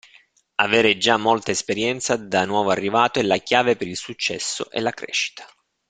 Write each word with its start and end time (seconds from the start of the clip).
Avere 0.55 0.97
già 0.97 1.17
molta 1.17 1.51
esperienza 1.51 2.15
da 2.15 2.43
nuovo 2.45 2.71
arrivato 2.71 3.19
è 3.19 3.21
la 3.21 3.37
chiave 3.37 3.75
per 3.75 3.87
il 3.87 3.95
successo 3.97 4.71
e 4.71 4.81
la 4.81 4.89
crescita. 4.89 5.45